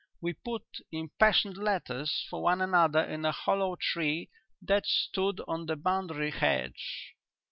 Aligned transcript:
We 0.19 0.33
put 0.33 0.63
impassioned 0.91 1.57
letters 1.57 2.25
for 2.27 2.41
one 2.41 2.59
another 2.59 3.03
in 3.03 3.23
a 3.23 3.31
hollow 3.31 3.75
tree 3.75 4.31
that 4.63 4.87
stood 4.87 5.41
on 5.47 5.67
the 5.67 5.75
boundary 5.75 6.31
hedge. 6.31 7.13